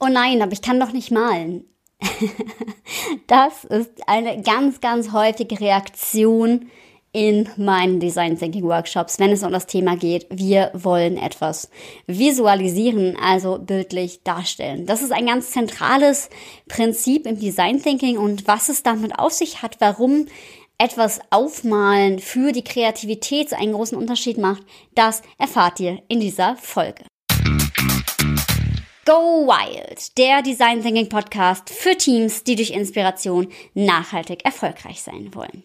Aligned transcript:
Oh 0.00 0.08
nein, 0.08 0.42
aber 0.42 0.52
ich 0.52 0.62
kann 0.62 0.80
doch 0.80 0.92
nicht 0.92 1.10
malen. 1.10 1.64
das 3.26 3.64
ist 3.64 3.90
eine 4.06 4.42
ganz, 4.42 4.80
ganz 4.80 5.12
häufige 5.12 5.60
Reaktion 5.60 6.70
in 7.12 7.48
meinen 7.56 8.00
Design 8.00 8.38
Thinking 8.38 8.64
Workshops, 8.64 9.18
wenn 9.18 9.32
es 9.32 9.42
um 9.42 9.50
das 9.50 9.66
Thema 9.66 9.96
geht, 9.96 10.26
wir 10.30 10.70
wollen 10.74 11.16
etwas 11.16 11.70
visualisieren, 12.06 13.16
also 13.20 13.58
bildlich 13.58 14.22
darstellen. 14.22 14.86
Das 14.86 15.02
ist 15.02 15.12
ein 15.12 15.26
ganz 15.26 15.50
zentrales 15.50 16.28
Prinzip 16.68 17.26
im 17.26 17.40
Design 17.40 17.82
Thinking 17.82 18.18
und 18.18 18.46
was 18.46 18.68
es 18.68 18.82
damit 18.82 19.18
auf 19.18 19.32
sich 19.32 19.62
hat, 19.62 19.80
warum 19.80 20.26
etwas 20.76 21.20
aufmalen 21.30 22.20
für 22.20 22.52
die 22.52 22.62
Kreativität 22.62 23.52
einen 23.52 23.72
großen 23.72 23.98
Unterschied 23.98 24.38
macht, 24.38 24.62
das 24.94 25.22
erfahrt 25.38 25.80
ihr 25.80 26.02
in 26.08 26.20
dieser 26.20 26.56
Folge. 26.56 27.04
Go 29.08 29.46
Wild, 29.46 30.18
der 30.18 30.42
Design 30.42 30.82
Thinking 30.82 31.08
Podcast 31.08 31.70
für 31.70 31.96
Teams, 31.96 32.44
die 32.44 32.56
durch 32.56 32.72
Inspiration 32.72 33.48
nachhaltig 33.72 34.44
erfolgreich 34.44 35.00
sein 35.00 35.34
wollen. 35.34 35.64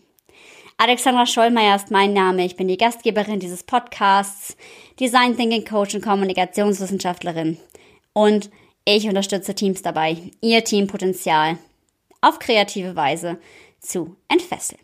Alexandra 0.77 1.25
Schollmeier 1.25 1.75
ist 1.75 1.91
mein 1.91 2.13
Name. 2.13 2.45
Ich 2.45 2.55
bin 2.55 2.69
die 2.69 2.77
Gastgeberin 2.77 3.41
dieses 3.41 3.63
Podcasts, 3.63 4.55
Design 4.97 5.35
Thinking 5.35 5.65
Coach 5.65 5.93
und 5.93 6.05
Kommunikationswissenschaftlerin. 6.05 7.57
Und 8.13 8.49
ich 8.85 9.09
unterstütze 9.09 9.53
Teams 9.53 9.81
dabei, 9.81 10.15
ihr 10.39 10.63
Teampotenzial 10.63 11.57
auf 12.21 12.39
kreative 12.39 12.95
Weise 12.95 13.39
zu 13.81 14.15
entfesseln. 14.29 14.79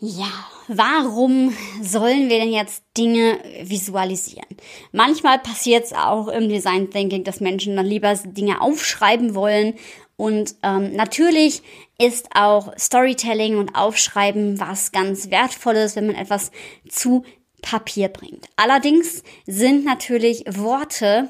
Ja, 0.00 0.30
warum 0.68 1.52
sollen 1.82 2.28
wir 2.28 2.38
denn 2.38 2.52
jetzt 2.52 2.84
Dinge 2.96 3.40
visualisieren? 3.62 4.46
Manchmal 4.92 5.40
passiert 5.40 5.86
es 5.86 5.92
auch 5.92 6.28
im 6.28 6.48
Design 6.48 6.90
Thinking, 6.90 7.24
dass 7.24 7.40
Menschen 7.40 7.74
dann 7.74 7.86
lieber 7.86 8.14
Dinge 8.14 8.60
aufschreiben 8.60 9.34
wollen. 9.34 9.74
Und 10.16 10.54
ähm, 10.62 10.94
natürlich 10.94 11.62
ist 11.98 12.28
auch 12.34 12.72
Storytelling 12.78 13.56
und 13.56 13.74
Aufschreiben 13.74 14.60
was 14.60 14.92
ganz 14.92 15.30
Wertvolles, 15.30 15.96
wenn 15.96 16.06
man 16.06 16.16
etwas 16.16 16.52
zu 16.88 17.24
Papier 17.60 18.08
bringt. 18.08 18.46
Allerdings 18.54 19.24
sind 19.46 19.84
natürlich 19.84 20.44
Worte 20.46 21.28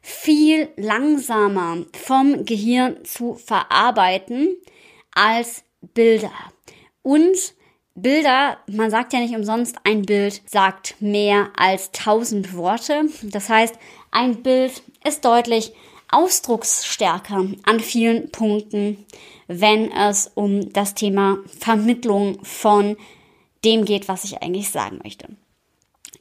viel 0.00 0.68
langsamer 0.76 1.84
vom 1.92 2.46
Gehirn 2.46 3.04
zu 3.04 3.34
verarbeiten 3.34 4.56
als 5.14 5.62
Bilder. 5.92 6.32
Und 7.02 7.54
Bilder, 8.02 8.58
man 8.66 8.90
sagt 8.90 9.12
ja 9.12 9.20
nicht 9.20 9.34
umsonst, 9.34 9.76
ein 9.84 10.02
Bild 10.02 10.42
sagt 10.46 10.96
mehr 11.00 11.50
als 11.56 11.90
tausend 11.92 12.54
Worte. 12.54 13.04
Das 13.22 13.48
heißt, 13.48 13.74
ein 14.10 14.42
Bild 14.42 14.82
ist 15.06 15.24
deutlich 15.24 15.72
ausdrucksstärker 16.10 17.46
an 17.64 17.80
vielen 17.80 18.30
Punkten, 18.30 19.04
wenn 19.46 19.90
es 19.92 20.30
um 20.34 20.72
das 20.72 20.94
Thema 20.94 21.38
Vermittlung 21.58 22.44
von 22.44 22.96
dem 23.64 23.84
geht, 23.84 24.08
was 24.08 24.24
ich 24.24 24.42
eigentlich 24.42 24.70
sagen 24.70 25.00
möchte. 25.02 25.28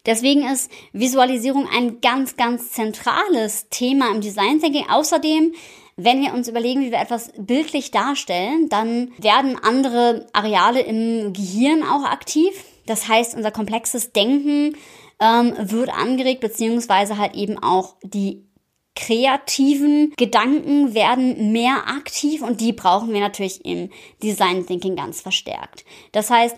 Deswegen 0.05 0.47
ist 0.47 0.71
Visualisierung 0.93 1.67
ein 1.67 1.99
ganz, 1.99 2.37
ganz 2.37 2.71
zentrales 2.71 3.67
Thema 3.69 4.09
im 4.11 4.21
Design 4.21 4.61
Thinking. 4.61 4.89
Außerdem 4.89 5.53
wenn 5.97 6.21
wir 6.21 6.33
uns 6.33 6.47
überlegen, 6.47 6.81
wie 6.81 6.91
wir 6.91 6.99
etwas 6.99 7.31
bildlich 7.37 7.89
darstellen, 7.91 8.69
dann 8.69 9.11
werden 9.17 9.57
andere 9.61 10.27
Areale 10.31 10.81
im 10.81 11.33
Gehirn 11.33 11.83
auch 11.83 12.03
aktiv. 12.03 12.53
Das 12.85 13.07
heißt, 13.07 13.35
unser 13.35 13.51
komplexes 13.51 14.13
Denken 14.13 14.77
ähm, 15.19 15.53
wird 15.57 15.89
angeregt, 15.89 16.41
beziehungsweise 16.41 17.17
halt 17.17 17.33
eben 17.35 17.57
auch 17.61 17.95
die 18.03 18.45
kreativen 18.95 20.13
Gedanken 20.17 20.93
werden 20.93 21.51
mehr 21.51 21.87
aktiv 21.87 22.41
und 22.41 22.61
die 22.61 22.73
brauchen 22.73 23.13
wir 23.13 23.19
natürlich 23.19 23.63
im 23.65 23.89
Design 24.23 24.65
Thinking 24.65 24.95
ganz 24.95 25.21
verstärkt. 25.21 25.85
Das 26.11 26.29
heißt, 26.29 26.55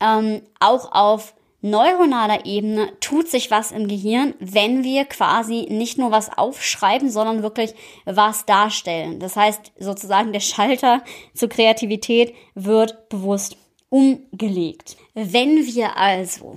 ähm, 0.00 0.42
auch 0.58 0.92
auf 0.92 1.34
neuronaler 1.62 2.44
Ebene 2.44 2.92
tut 3.00 3.28
sich 3.28 3.50
was 3.50 3.70
im 3.70 3.88
Gehirn, 3.88 4.34
wenn 4.40 4.84
wir 4.84 5.04
quasi 5.04 5.66
nicht 5.70 5.96
nur 5.96 6.10
was 6.10 6.36
aufschreiben, 6.36 7.10
sondern 7.10 7.42
wirklich 7.42 7.74
was 8.04 8.44
darstellen. 8.44 9.18
Das 9.20 9.36
heißt, 9.36 9.72
sozusagen 9.78 10.32
der 10.32 10.40
Schalter 10.40 11.02
zur 11.34 11.48
Kreativität 11.48 12.34
wird 12.54 13.08
bewusst 13.08 13.56
umgelegt. 13.88 14.96
Wenn 15.14 15.66
wir 15.66 15.96
also 15.96 16.56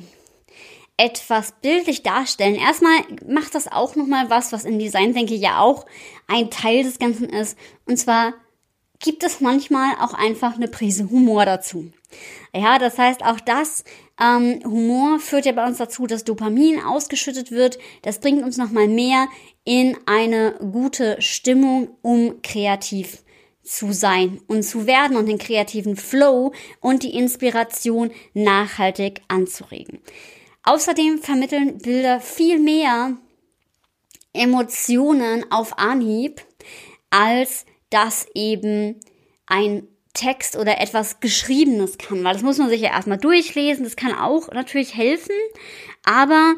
etwas 0.97 1.53
bildlich 1.61 2.03
darstellen. 2.03 2.55
Erstmal 2.55 2.99
macht 3.27 3.55
das 3.55 3.69
auch 3.69 3.95
nochmal 3.95 4.29
was, 4.29 4.51
was 4.53 4.66
im 4.66 4.79
Design, 4.79 5.13
denke 5.13 5.33
ich, 5.33 5.41
ja 5.41 5.59
auch 5.59 5.85
ein 6.27 6.49
Teil 6.49 6.83
des 6.83 6.99
Ganzen 6.99 7.27
ist. 7.29 7.57
Und 7.85 7.97
zwar 7.97 8.33
gibt 8.99 9.23
es 9.23 9.41
manchmal 9.41 9.95
auch 9.99 10.13
einfach 10.13 10.55
eine 10.55 10.67
Prise 10.67 11.09
Humor 11.09 11.45
dazu. 11.45 11.91
Ja, 12.53 12.80
das 12.80 12.98
heißt, 12.98 13.24
auch 13.24 13.40
das 13.40 13.84
ähm, 14.20 14.62
Humor 14.64 15.20
führt 15.20 15.46
ja 15.46 15.52
bei 15.52 15.66
uns 15.66 15.78
dazu, 15.78 16.08
dass 16.08 16.24
Dopamin 16.24 16.81
ausgeschüttet 16.81 17.52
wird. 17.52 17.78
Das 18.02 18.20
bringt 18.20 18.44
uns 18.44 18.58
nochmal 18.58 18.88
mehr 18.88 19.28
in 19.64 19.98
eine 20.06 20.53
gute 20.72 21.22
Stimmung, 21.22 21.90
um 22.02 22.42
kreativ 22.42 23.24
zu 23.64 23.92
sein 23.92 24.40
und 24.48 24.64
zu 24.64 24.86
werden 24.86 25.18
und 25.18 25.26
den 25.26 25.40
kreativen 25.40 25.98
Flow 25.98 26.53
und 26.81 27.03
die 27.03 27.16
Inspiration 27.16 28.12
nachhaltig 28.34 29.22
anzuregen. 29.28 30.00
Außerdem 30.64 31.20
vermitteln 31.20 31.80
Bilder 31.80 32.22
viel 32.22 32.59
mehr 32.59 33.18
Emotionen 34.34 35.52
auf 35.52 35.78
Anhieb, 35.78 36.42
als 37.09 37.66
das 37.90 38.28
eben 38.34 39.00
ein 39.47 39.88
Text 40.16 40.58
oder 40.58 40.81
etwas 40.81 41.20
Geschriebenes 41.20 42.00
kann, 42.00 42.24
weil 42.24 42.34
das 42.34 42.42
muss 42.42 42.58
man 42.58 42.70
sich 42.70 42.81
ja 42.81 42.90
erstmal 42.90 43.20
durchlesen, 43.20 43.84
das 43.84 43.96
kann 43.96 44.14
auch 44.14 44.50
natürlich 44.52 44.96
helfen, 44.96 45.36
aber 46.03 46.56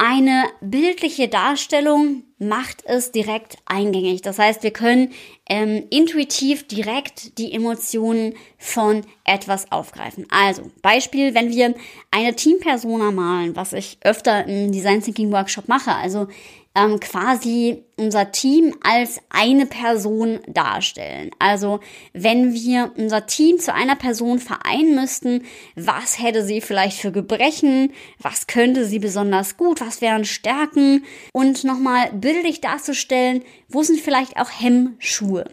eine 0.00 0.44
bildliche 0.60 1.26
Darstellung 1.26 2.22
macht 2.38 2.84
es 2.84 3.10
direkt 3.10 3.56
eingängig. 3.66 4.22
Das 4.22 4.38
heißt, 4.38 4.62
wir 4.62 4.70
können 4.70 5.10
ähm, 5.48 5.86
intuitiv 5.90 6.68
direkt 6.68 7.36
die 7.38 7.52
Emotionen 7.52 8.34
von 8.58 9.02
etwas 9.24 9.72
aufgreifen. 9.72 10.24
Also 10.30 10.70
Beispiel, 10.82 11.34
wenn 11.34 11.50
wir 11.50 11.74
eine 12.12 12.36
Teampersona 12.36 13.10
malen, 13.10 13.56
was 13.56 13.72
ich 13.72 13.98
öfter 14.02 14.46
im 14.46 14.70
Design 14.70 15.02
Thinking 15.02 15.32
Workshop 15.32 15.66
mache. 15.66 15.92
Also 15.92 16.28
ähm, 16.78 17.00
quasi 17.00 17.84
unser 17.96 18.30
Team 18.30 18.76
als 18.82 19.20
eine 19.30 19.66
Person 19.66 20.38
darstellen. 20.46 21.30
Also 21.40 21.80
wenn 22.12 22.54
wir 22.54 22.92
unser 22.96 23.26
Team 23.26 23.58
zu 23.58 23.74
einer 23.74 23.96
Person 23.96 24.38
vereinen 24.38 24.94
müssten, 24.94 25.44
was 25.74 26.22
hätte 26.22 26.44
sie 26.44 26.60
vielleicht 26.60 26.98
für 26.98 27.10
Gebrechen, 27.10 27.92
was 28.20 28.46
könnte 28.46 28.84
sie 28.84 29.00
besonders 29.00 29.56
gut, 29.56 29.80
was 29.80 30.00
wären 30.00 30.24
Stärken 30.24 31.04
und 31.32 31.64
nochmal 31.64 32.12
bildlich 32.12 32.60
darzustellen, 32.60 33.42
wo 33.68 33.82
sind 33.82 34.00
vielleicht 34.00 34.36
auch 34.36 34.50
Hemmschuhe. 34.50 35.46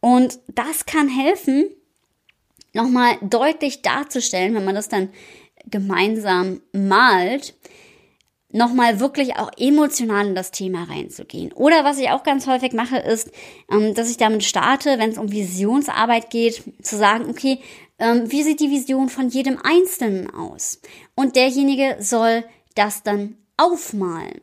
Und 0.00 0.38
das 0.46 0.86
kann 0.86 1.08
helfen, 1.08 1.66
nochmal 2.72 3.16
deutlich 3.20 3.82
darzustellen, 3.82 4.54
wenn 4.54 4.64
man 4.64 4.76
das 4.76 4.88
dann 4.88 5.08
gemeinsam 5.66 6.60
malt, 6.72 7.54
nochmal 8.52 9.00
wirklich 9.00 9.36
auch 9.36 9.50
emotional 9.56 10.28
in 10.28 10.34
das 10.34 10.50
Thema 10.50 10.84
reinzugehen. 10.84 11.52
Oder 11.52 11.84
was 11.84 11.98
ich 11.98 12.10
auch 12.10 12.22
ganz 12.22 12.46
häufig 12.46 12.72
mache, 12.72 12.98
ist, 12.98 13.30
ähm, 13.70 13.94
dass 13.94 14.10
ich 14.10 14.16
damit 14.16 14.44
starte, 14.44 14.98
wenn 14.98 15.10
es 15.10 15.18
um 15.18 15.32
Visionsarbeit 15.32 16.30
geht, 16.30 16.62
zu 16.82 16.96
sagen, 16.96 17.28
okay, 17.28 17.58
ähm, 17.98 18.30
wie 18.30 18.42
sieht 18.42 18.60
die 18.60 18.70
Vision 18.70 19.08
von 19.08 19.28
jedem 19.28 19.58
Einzelnen 19.62 20.32
aus? 20.32 20.80
Und 21.14 21.36
derjenige 21.36 21.96
soll 22.00 22.44
das 22.74 23.02
dann 23.02 23.36
aufmalen. 23.56 24.40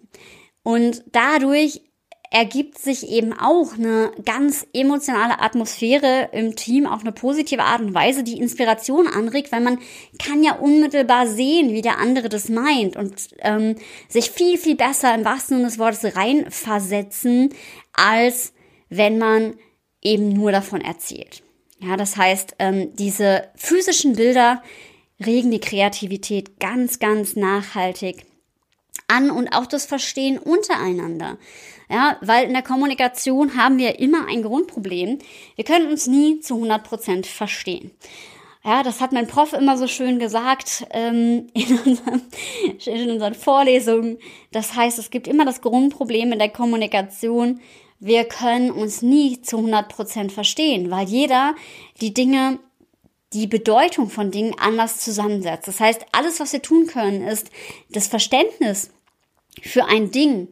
Und 0.64 1.04
dadurch 1.12 1.82
ergibt 2.32 2.78
sich 2.78 3.10
eben 3.10 3.34
auch 3.34 3.74
eine 3.74 4.12
ganz 4.24 4.68
emotionale 4.74 5.40
Atmosphäre 5.40 6.30
im 6.32 6.56
Team 6.56 6.86
auf 6.86 7.02
eine 7.02 7.12
positive 7.12 7.64
Art 7.64 7.82
und 7.82 7.94
Weise, 7.96 8.24
die 8.24 8.38
Inspiration 8.38 9.08
anregt, 9.08 9.52
weil 9.52 9.62
man 9.62 9.80
kann 10.24 10.44
ja 10.44 10.54
unmittelbar 10.54 11.26
sehen, 11.26 11.74
wie 11.74 11.82
der 11.82 11.98
andere 11.98 12.30
das 12.30 12.50
meint 12.50 12.96
und 12.96 13.30
ähm, 13.40 13.76
sich 14.08 14.30
viel, 14.30 14.58
viel 14.58 14.76
besser 14.76 15.14
im 15.16 15.26
wahrsten 15.26 15.58
Sinne 15.58 15.70
des 15.70 15.80
Wortes 15.80 16.16
reinversetzen, 16.16 17.50
als 17.94 18.54
wenn 18.90 19.18
man 19.18 19.56
eben 20.02 20.30
nur 20.30 20.52
davon 20.52 20.82
erzählt. 20.82 21.42
Ja, 21.80 21.98
das 21.98 22.16
heißt, 22.16 22.56
ähm, 22.60 22.94
diese 22.96 23.50
physischen 23.56 24.14
Bilder 24.14 24.62
regen 25.26 25.50
die 25.50 25.60
Kreativität 25.60 26.60
ganz, 26.60 27.00
ganz 27.00 27.36
nachhaltig 27.36 28.26
an 29.10 29.32
und 29.32 29.50
auch 29.50 29.66
das 29.66 29.86
Verstehen 29.86 30.38
untereinander. 30.38 31.38
Ja, 31.90 32.18
weil 32.22 32.46
in 32.46 32.54
der 32.54 32.62
Kommunikation 32.62 33.58
haben 33.58 33.80
wir 33.80 34.00
immer 34.00 34.28
ein 34.28 34.44
Grundproblem. 34.44 35.18
Wir 35.56 35.66
können 35.66 35.88
uns 35.88 36.06
nie 36.06 36.40
zu 36.40 36.56
100 36.56 36.84
Prozent 36.84 37.26
verstehen. 37.26 37.92
Ja, 38.64 38.84
das 38.84 39.02
hat 39.02 39.14
mein 39.14 39.28
Prof 39.28 39.54
immer 39.54 39.78
so 39.78 39.88
schön 39.88 40.20
gesagt 40.20 40.86
ähm, 40.92 41.48
in, 41.54 41.80
unseren, 41.80 42.22
in 42.86 43.10
unseren 43.10 43.34
Vorlesungen. 43.34 44.20
Das 44.52 44.76
heißt, 44.76 45.00
es 45.00 45.10
gibt 45.10 45.28
immer 45.28 45.46
das 45.46 45.62
Grundproblem 45.62 46.34
in 46.34 46.40
der 46.40 46.50
Kommunikation. 46.50 47.62
Wir 48.00 48.26
können 48.26 48.72
uns 48.72 49.02
nie 49.02 49.42
zu 49.42 49.58
100 49.58 49.90
Prozent 49.90 50.32
verstehen, 50.32 50.92
weil 50.92 51.08
jeder 51.08 51.56
die 52.02 52.14
Dinge 52.14 52.60
die 53.34 53.48
Bedeutung 53.48 54.10
von 54.10 54.32
Dingen 54.32 54.56
anders 54.60 54.98
zusammensetzt. 55.00 55.68
Das 55.68 55.80
heißt, 55.80 56.06
alles, 56.12 56.40
was 56.40 56.54
wir 56.54 56.62
tun 56.62 56.88
können, 56.88 57.28
ist 57.28 57.52
das 57.90 58.08
Verständnis 58.08 58.90
für 59.62 59.86
ein 59.86 60.12
Ding 60.12 60.50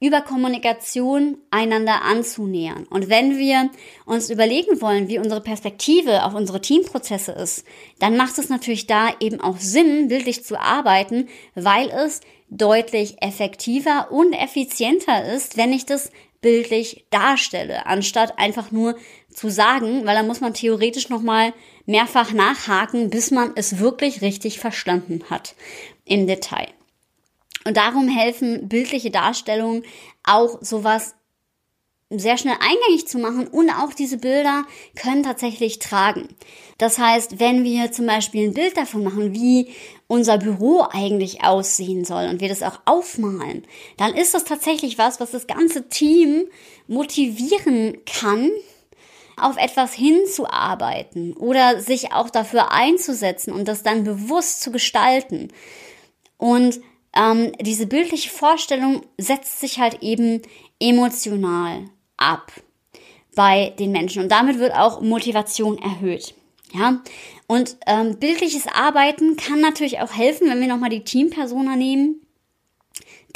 über 0.00 0.20
Kommunikation 0.20 1.38
einander 1.50 2.02
anzunähern. 2.02 2.86
Und 2.90 3.08
wenn 3.08 3.38
wir 3.38 3.70
uns 4.04 4.28
überlegen 4.28 4.80
wollen, 4.82 5.08
wie 5.08 5.18
unsere 5.18 5.40
Perspektive 5.40 6.24
auf 6.24 6.34
unsere 6.34 6.60
Teamprozesse 6.60 7.32
ist, 7.32 7.64
dann 8.00 8.16
macht 8.16 8.38
es 8.38 8.48
natürlich 8.48 8.86
da 8.86 9.08
eben 9.20 9.40
auch 9.40 9.56
Sinn, 9.58 10.08
bildlich 10.08 10.44
zu 10.44 10.60
arbeiten, 10.60 11.28
weil 11.54 11.88
es 11.88 12.20
deutlich 12.50 13.22
effektiver 13.22 14.08
und 14.10 14.34
effizienter 14.34 15.32
ist, 15.32 15.56
wenn 15.56 15.72
ich 15.72 15.86
das 15.86 16.10
bildlich 16.42 17.06
darstelle, 17.08 17.86
anstatt 17.86 18.38
einfach 18.38 18.70
nur 18.70 18.96
zu 19.30 19.48
sagen, 19.48 20.04
weil 20.04 20.14
da 20.14 20.22
muss 20.22 20.42
man 20.42 20.52
theoretisch 20.52 21.08
nochmal 21.08 21.54
mehrfach 21.86 22.32
nachhaken, 22.32 23.08
bis 23.08 23.30
man 23.30 23.52
es 23.54 23.78
wirklich 23.78 24.20
richtig 24.20 24.58
verstanden 24.58 25.22
hat 25.30 25.54
im 26.04 26.26
Detail. 26.26 26.68
Und 27.66 27.76
darum 27.76 28.08
helfen 28.08 28.68
bildliche 28.68 29.10
Darstellungen 29.10 29.84
auch 30.22 30.58
sowas 30.60 31.14
sehr 32.10 32.36
schnell 32.36 32.56
eingängig 32.60 33.08
zu 33.08 33.18
machen 33.18 33.46
und 33.46 33.70
auch 33.70 33.92
diese 33.92 34.18
Bilder 34.18 34.64
können 34.94 35.22
tatsächlich 35.22 35.78
tragen. 35.78 36.28
Das 36.78 36.98
heißt, 36.98 37.40
wenn 37.40 37.64
wir 37.64 37.92
zum 37.92 38.06
Beispiel 38.06 38.48
ein 38.48 38.54
Bild 38.54 38.76
davon 38.76 39.04
machen, 39.04 39.34
wie 39.34 39.68
unser 40.06 40.38
Büro 40.38 40.86
eigentlich 40.90 41.44
aussehen 41.44 42.04
soll 42.04 42.28
und 42.28 42.40
wir 42.40 42.48
das 42.48 42.62
auch 42.62 42.80
aufmalen, 42.84 43.64
dann 43.96 44.14
ist 44.14 44.34
das 44.34 44.44
tatsächlich 44.44 44.98
was, 44.98 45.18
was 45.18 45.30
das 45.30 45.46
ganze 45.46 45.88
Team 45.88 46.44
motivieren 46.86 47.98
kann, 48.04 48.50
auf 49.36 49.56
etwas 49.56 49.92
hinzuarbeiten 49.92 51.32
oder 51.32 51.80
sich 51.80 52.12
auch 52.12 52.30
dafür 52.30 52.70
einzusetzen 52.70 53.52
und 53.52 53.66
das 53.66 53.82
dann 53.82 54.04
bewusst 54.04 54.60
zu 54.60 54.70
gestalten. 54.70 55.48
Und 56.36 56.80
ähm, 57.16 57.52
diese 57.60 57.86
bildliche 57.86 58.30
Vorstellung 58.30 59.02
setzt 59.18 59.60
sich 59.60 59.78
halt 59.78 60.02
eben 60.02 60.42
emotional 60.80 61.84
ab 62.16 62.52
bei 63.34 63.72
den 63.78 63.92
Menschen 63.92 64.22
und 64.22 64.30
damit 64.30 64.58
wird 64.58 64.74
auch 64.74 65.00
Motivation 65.00 65.78
erhöht. 65.78 66.34
Ja, 66.72 67.02
und 67.46 67.76
ähm, 67.86 68.18
bildliches 68.18 68.66
Arbeiten 68.66 69.36
kann 69.36 69.60
natürlich 69.60 70.00
auch 70.00 70.12
helfen, 70.12 70.48
wenn 70.48 70.60
wir 70.60 70.66
nochmal 70.66 70.90
die 70.90 71.04
Teampersona 71.04 71.76
nehmen, 71.76 72.20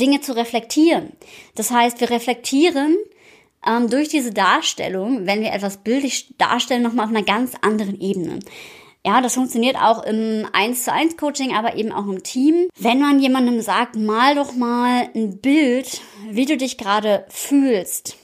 Dinge 0.00 0.20
zu 0.20 0.34
reflektieren. 0.34 1.12
Das 1.54 1.70
heißt, 1.70 2.00
wir 2.00 2.10
reflektieren 2.10 2.96
ähm, 3.66 3.88
durch 3.88 4.08
diese 4.08 4.32
Darstellung, 4.32 5.26
wenn 5.26 5.40
wir 5.40 5.52
etwas 5.52 5.78
bildlich 5.78 6.34
darstellen, 6.38 6.82
nochmal 6.82 7.06
auf 7.06 7.12
einer 7.12 7.24
ganz 7.24 7.52
anderen 7.60 8.00
Ebene. 8.00 8.40
Ja, 9.08 9.22
das 9.22 9.36
funktioniert 9.36 9.76
auch 9.76 10.02
im 10.02 10.46
1 10.52 10.84
zu 10.84 10.92
1 10.92 11.16
Coaching, 11.16 11.56
aber 11.56 11.76
eben 11.76 11.92
auch 11.92 12.06
im 12.06 12.22
Team. 12.22 12.68
Wenn 12.78 13.00
man 13.00 13.20
jemandem 13.20 13.62
sagt, 13.62 13.96
mal 13.96 14.34
doch 14.34 14.52
mal 14.52 15.08
ein 15.14 15.38
Bild, 15.38 16.02
wie 16.28 16.44
du 16.44 16.58
dich 16.58 16.76
gerade 16.76 17.24
fühlst. 17.30 18.18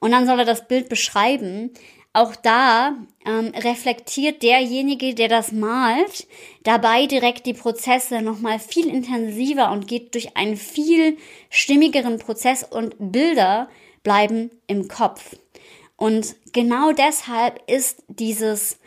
Und 0.00 0.10
dann 0.10 0.26
soll 0.26 0.40
er 0.40 0.44
das 0.44 0.66
Bild 0.66 0.88
beschreiben. 0.88 1.70
Auch 2.12 2.34
da 2.34 2.96
ähm, 3.24 3.52
reflektiert 3.54 4.42
derjenige, 4.42 5.14
der 5.14 5.28
das 5.28 5.52
malt, 5.52 6.26
dabei 6.64 7.06
direkt 7.06 7.46
die 7.46 7.54
Prozesse 7.54 8.20
nochmal 8.20 8.58
viel 8.58 8.88
intensiver 8.88 9.70
und 9.70 9.86
geht 9.86 10.14
durch 10.14 10.36
einen 10.36 10.56
viel 10.56 11.16
stimmigeren 11.48 12.18
Prozess 12.18 12.64
und 12.64 12.96
Bilder 12.98 13.68
bleiben 14.02 14.50
im 14.66 14.88
Kopf. 14.88 15.36
Und 15.96 16.34
genau 16.52 16.90
deshalb 16.90 17.62
ist 17.70 18.02
dieses 18.08 18.78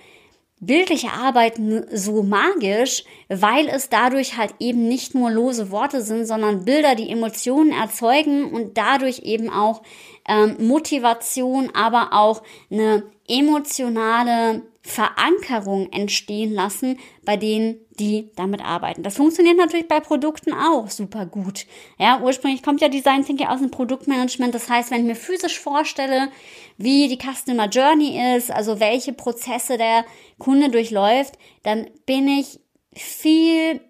bildliche 0.59 1.11
Arbeiten 1.11 1.85
so 1.91 2.23
magisch, 2.23 3.03
weil 3.29 3.67
es 3.67 3.89
dadurch 3.89 4.37
halt 4.37 4.55
eben 4.59 4.87
nicht 4.87 5.13
nur 5.13 5.29
lose 5.29 5.69
Worte 5.71 6.01
sind, 6.01 6.25
sondern 6.25 6.65
Bilder, 6.65 6.95
die 6.95 7.09
Emotionen 7.09 7.71
erzeugen 7.71 8.51
und 8.51 8.77
dadurch 8.77 9.19
eben 9.19 9.49
auch 9.51 9.83
ähm, 10.27 10.57
Motivation, 10.59 11.69
aber 11.75 12.09
auch 12.11 12.41
eine 12.71 13.03
emotionale 13.27 14.63
Verankerung 14.81 15.91
entstehen 15.91 16.53
lassen 16.53 16.97
bei 17.25 17.35
denen, 17.35 17.77
die 17.99 18.31
damit 18.37 18.63
arbeiten. 18.63 19.03
Das 19.03 19.17
funktioniert 19.17 19.57
natürlich 19.57 19.87
bei 19.87 19.99
Produkten 19.99 20.53
auch 20.53 20.89
super 20.89 21.25
gut. 21.25 21.65
Ja, 21.99 22.21
ursprünglich 22.21 22.63
kommt 22.63 22.79
ja 22.79 22.87
Design 22.87 23.25
Thinking 23.25 23.47
aus 23.47 23.59
dem 23.59 23.69
Produktmanagement. 23.69 24.55
Das 24.55 24.69
heißt, 24.69 24.91
wenn 24.91 25.01
ich 25.01 25.07
mir 25.07 25.15
physisch 25.15 25.59
vorstelle, 25.59 26.29
wie 26.77 27.09
die 27.09 27.17
Customer 27.17 27.67
Journey 27.67 28.37
ist, 28.37 28.49
also 28.49 28.79
welche 28.79 29.11
Prozesse 29.11 29.77
der 29.77 30.05
Kunde 30.39 30.69
durchläuft, 30.69 31.37
dann 31.63 31.89
bin 32.05 32.29
ich 32.29 32.61
viel 32.93 33.81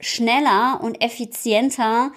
schneller 0.00 0.80
und 0.82 1.00
effizienter 1.00 2.10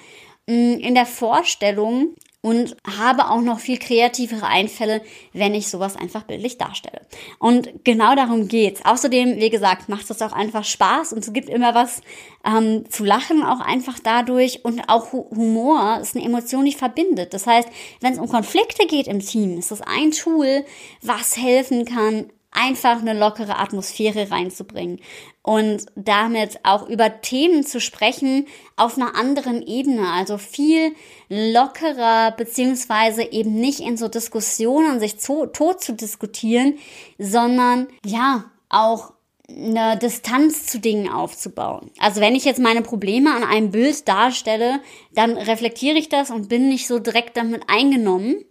mm, 0.47 0.79
in 0.79 0.95
der 0.95 1.05
Vorstellung 1.05 2.15
und 2.45 2.77
habe 2.85 3.31
auch 3.31 3.41
noch 3.41 3.59
viel 3.59 3.79
kreativere 3.79 4.45
Einfälle, 4.45 5.01
wenn 5.33 5.55
ich 5.55 5.67
sowas 5.67 5.95
einfach 5.95 6.21
bildlich 6.21 6.59
darstelle. 6.59 7.01
Und 7.39 7.83
genau 7.83 8.13
darum 8.13 8.47
geht's. 8.47 8.85
Außerdem, 8.85 9.37
wie 9.37 9.49
gesagt, 9.49 9.89
macht 9.89 10.07
es 10.11 10.21
auch 10.21 10.31
einfach 10.31 10.63
Spaß 10.63 11.13
und 11.13 11.25
es 11.25 11.33
gibt 11.33 11.49
immer 11.49 11.73
was 11.73 12.01
ähm, 12.45 12.87
zu 12.87 13.03
lachen, 13.03 13.41
auch 13.41 13.61
einfach 13.61 13.97
dadurch. 13.97 14.63
Und 14.63 14.89
auch 14.89 15.11
Humor 15.11 15.97
ist 15.99 16.15
eine 16.15 16.23
Emotion, 16.23 16.65
die 16.65 16.73
verbindet. 16.73 17.33
Das 17.33 17.47
heißt, 17.47 17.67
wenn 18.01 18.13
es 18.13 18.19
um 18.19 18.29
Konflikte 18.29 18.85
geht 18.85 19.07
im 19.07 19.21
Team, 19.21 19.57
ist 19.57 19.71
das 19.71 19.81
ein 19.81 20.11
Tool, 20.11 20.65
was 21.01 21.37
helfen 21.37 21.85
kann, 21.85 22.29
einfach 22.55 22.99
eine 22.99 23.13
lockere 23.13 23.59
Atmosphäre 23.59 24.31
reinzubringen 24.31 24.99
und 25.41 25.85
damit 25.95 26.59
auch 26.63 26.87
über 26.87 27.21
Themen 27.21 27.63
zu 27.63 27.79
sprechen 27.79 28.47
auf 28.77 28.97
einer 28.97 29.15
anderen 29.15 29.61
Ebene, 29.61 30.07
also 30.11 30.37
viel 30.37 30.93
lockerer, 31.29 32.31
beziehungsweise 32.31 33.23
eben 33.23 33.55
nicht 33.55 33.79
in 33.79 33.97
so 33.97 34.07
Diskussionen 34.07 34.99
sich 34.99 35.19
zu, 35.19 35.45
tot 35.45 35.83
zu 35.83 35.93
diskutieren, 35.93 36.79
sondern 37.19 37.87
ja, 38.03 38.45
auch 38.69 39.13
eine 39.47 39.97
Distanz 39.97 40.65
zu 40.65 40.79
Dingen 40.79 41.09
aufzubauen. 41.09 41.91
Also 41.99 42.19
wenn 42.21 42.35
ich 42.35 42.45
jetzt 42.45 42.59
meine 42.59 42.81
Probleme 42.81 43.31
an 43.33 43.43
einem 43.43 43.71
Bild 43.71 44.07
darstelle, 44.07 44.81
dann 45.13 45.37
reflektiere 45.37 45.97
ich 45.97 46.09
das 46.09 46.31
und 46.31 46.49
bin 46.49 46.67
nicht 46.67 46.87
so 46.87 46.97
direkt 46.97 47.37
damit 47.37 47.63
eingenommen, 47.67 48.43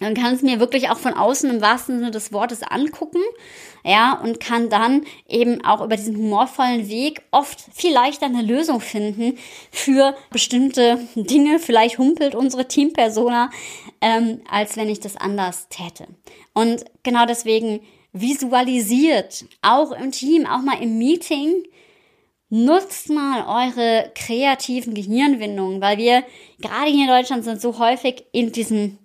dann 0.00 0.14
kann 0.14 0.34
es 0.34 0.42
mir 0.42 0.58
wirklich 0.58 0.90
auch 0.90 0.98
von 0.98 1.14
außen 1.14 1.48
im 1.50 1.60
wahrsten 1.60 1.98
Sinne 1.98 2.10
des 2.10 2.32
Wortes 2.32 2.62
angucken, 2.62 3.22
ja, 3.84 4.18
und 4.18 4.40
kann 4.40 4.70
dann 4.70 5.04
eben 5.28 5.64
auch 5.64 5.82
über 5.84 5.96
diesen 5.96 6.16
humorvollen 6.16 6.88
Weg 6.88 7.22
oft 7.30 7.60
viel 7.72 7.92
leichter 7.92 8.26
eine 8.26 8.42
Lösung 8.42 8.80
finden 8.80 9.38
für 9.70 10.16
bestimmte 10.30 10.98
Dinge. 11.14 11.58
Vielleicht 11.58 11.98
humpelt 11.98 12.34
unsere 12.34 12.66
Teampersona, 12.66 13.50
ähm, 14.00 14.40
als 14.50 14.76
wenn 14.76 14.88
ich 14.88 15.00
das 15.00 15.16
anders 15.16 15.68
täte. 15.68 16.06
Und 16.54 16.84
genau 17.02 17.26
deswegen 17.26 17.80
visualisiert, 18.12 19.44
auch 19.60 19.92
im 19.92 20.12
Team, 20.12 20.46
auch 20.46 20.62
mal 20.62 20.80
im 20.80 20.98
Meeting, 20.98 21.64
nutzt 22.48 23.10
mal 23.10 23.44
eure 23.68 24.12
kreativen 24.14 24.94
Gehirnwindungen, 24.94 25.80
weil 25.80 25.98
wir 25.98 26.24
gerade 26.60 26.90
hier 26.90 27.02
in 27.02 27.08
Deutschland 27.08 27.44
sind 27.44 27.60
so 27.60 27.78
häufig 27.78 28.24
in 28.32 28.52
diesen 28.52 28.98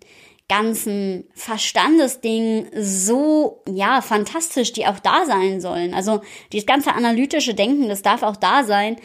ganzen 0.49 1.25
Verstandesdingen 1.33 2.67
so, 2.75 3.61
ja, 3.69 4.01
fantastisch, 4.01 4.73
die 4.73 4.87
auch 4.87 4.99
da 4.99 5.25
sein 5.25 5.61
sollen. 5.61 5.93
Also 5.93 6.21
dieses 6.51 6.65
ganze 6.65 6.93
analytische 6.93 7.53
Denken, 7.53 7.87
das 7.87 8.01
darf 8.01 8.23
auch 8.23 8.35
da 8.35 8.63
sein, 8.63 8.97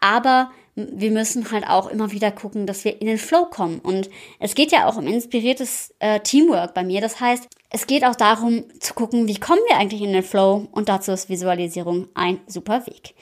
aber 0.00 0.50
wir 0.74 1.10
müssen 1.10 1.50
halt 1.50 1.66
auch 1.68 1.88
immer 1.88 2.12
wieder 2.12 2.30
gucken, 2.30 2.66
dass 2.66 2.84
wir 2.84 3.00
in 3.00 3.06
den 3.06 3.18
Flow 3.18 3.44
kommen. 3.44 3.80
Und 3.80 4.08
es 4.38 4.54
geht 4.54 4.72
ja 4.72 4.88
auch 4.88 4.96
um 4.96 5.06
inspiriertes 5.06 5.94
äh, 5.98 6.20
Teamwork 6.20 6.72
bei 6.72 6.82
mir. 6.82 7.02
Das 7.02 7.20
heißt, 7.20 7.46
es 7.68 7.86
geht 7.86 8.04
auch 8.04 8.14
darum 8.14 8.64
zu 8.80 8.94
gucken, 8.94 9.28
wie 9.28 9.38
kommen 9.38 9.60
wir 9.68 9.76
eigentlich 9.76 10.00
in 10.00 10.12
den 10.12 10.22
Flow 10.22 10.68
und 10.72 10.88
dazu 10.88 11.12
ist 11.12 11.28
Visualisierung 11.28 12.08
ein 12.14 12.40
super 12.46 12.86
Weg. 12.86 13.14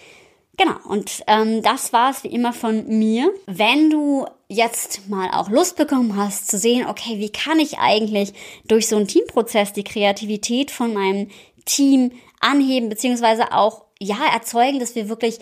Genau, 0.60 0.76
und 0.84 1.22
ähm, 1.26 1.62
das 1.62 1.94
war 1.94 2.10
es 2.10 2.22
wie 2.22 2.28
immer 2.28 2.52
von 2.52 2.86
mir. 2.86 3.32
Wenn 3.46 3.88
du 3.88 4.26
jetzt 4.46 5.08
mal 5.08 5.30
auch 5.32 5.48
Lust 5.48 5.76
bekommen 5.76 6.16
hast 6.16 6.50
zu 6.50 6.58
sehen, 6.58 6.86
okay, 6.86 7.18
wie 7.18 7.30
kann 7.30 7.58
ich 7.58 7.78
eigentlich 7.78 8.34
durch 8.66 8.86
so 8.86 8.96
einen 8.96 9.06
Teamprozess 9.06 9.72
die 9.72 9.84
Kreativität 9.84 10.70
von 10.70 10.92
meinem 10.92 11.30
Team 11.64 12.12
anheben, 12.40 12.90
beziehungsweise 12.90 13.52
auch, 13.52 13.86
ja, 13.98 14.18
erzeugen, 14.34 14.80
dass 14.80 14.94
wir 14.94 15.08
wirklich 15.08 15.38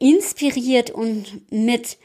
inspiriert 0.00 0.90
und 0.90 1.52
mit 1.52 1.98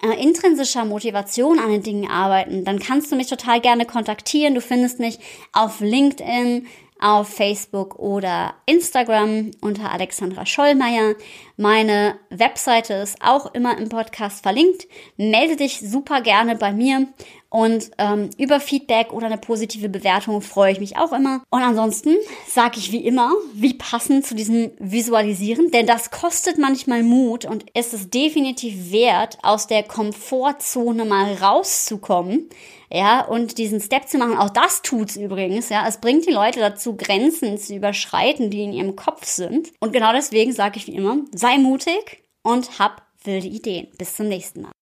äh, 0.00 0.22
intrinsischer 0.22 0.84
Motivation 0.84 1.58
an 1.58 1.72
den 1.72 1.82
Dingen 1.82 2.08
arbeiten, 2.08 2.64
dann 2.64 2.78
kannst 2.78 3.10
du 3.10 3.16
mich 3.16 3.26
total 3.26 3.60
gerne 3.60 3.84
kontaktieren. 3.84 4.54
Du 4.54 4.60
findest 4.60 5.00
mich 5.00 5.18
auf 5.52 5.80
LinkedIn 5.80 6.68
auf 7.00 7.28
Facebook 7.28 7.98
oder 7.98 8.54
Instagram 8.66 9.52
unter 9.60 9.92
Alexandra 9.92 10.46
Schollmeier. 10.46 11.14
Meine 11.56 12.18
Webseite 12.30 12.94
ist 12.94 13.18
auch 13.20 13.54
immer 13.54 13.78
im 13.78 13.88
Podcast 13.88 14.42
verlinkt. 14.42 14.86
Melde 15.16 15.56
dich 15.56 15.80
super 15.80 16.20
gerne 16.20 16.56
bei 16.56 16.72
mir 16.72 17.06
und 17.50 17.90
ähm, 17.96 18.28
über 18.36 18.60
Feedback 18.60 19.12
oder 19.12 19.26
eine 19.26 19.38
positive 19.38 19.88
Bewertung 19.88 20.42
freue 20.42 20.72
ich 20.72 20.80
mich 20.80 20.96
auch 20.98 21.12
immer. 21.12 21.42
Und 21.50 21.62
ansonsten 21.62 22.16
sage 22.46 22.78
ich 22.78 22.92
wie 22.92 23.04
immer, 23.06 23.32
wie 23.54 23.74
passend 23.74 24.26
zu 24.26 24.34
diesem 24.34 24.72
Visualisieren, 24.78 25.70
denn 25.70 25.86
das 25.86 26.10
kostet 26.10 26.58
manchmal 26.58 27.02
Mut 27.02 27.46
und 27.46 27.64
ist 27.74 27.94
es 27.94 28.10
definitiv 28.10 28.92
wert, 28.92 29.38
aus 29.42 29.66
der 29.66 29.82
Komfortzone 29.82 31.06
mal 31.06 31.34
rauszukommen. 31.34 32.48
Ja, 32.90 33.24
und 33.24 33.58
diesen 33.58 33.80
Step 33.80 34.08
zu 34.08 34.16
machen, 34.16 34.38
auch 34.38 34.50
das 34.50 34.80
tut's 34.80 35.16
übrigens, 35.16 35.68
ja. 35.68 35.86
Es 35.86 35.98
bringt 35.98 36.26
die 36.26 36.32
Leute 36.32 36.58
dazu, 36.60 36.96
Grenzen 36.96 37.58
zu 37.58 37.74
überschreiten, 37.74 38.50
die 38.50 38.62
in 38.62 38.72
ihrem 38.72 38.96
Kopf 38.96 39.26
sind. 39.26 39.72
Und 39.80 39.92
genau 39.92 40.12
deswegen 40.12 40.52
sage 40.52 40.78
ich 40.78 40.86
wie 40.86 40.94
immer, 40.94 41.18
sei 41.34 41.58
mutig 41.58 42.22
und 42.42 42.78
hab 42.78 43.02
wilde 43.24 43.46
Ideen. 43.46 43.88
Bis 43.98 44.16
zum 44.16 44.28
nächsten 44.28 44.62
Mal. 44.62 44.77